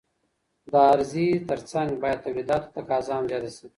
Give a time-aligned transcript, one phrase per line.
[0.71, 3.67] د عرضې ترڅنګ بايد توليداتو ته تقاضا هم زياته سي.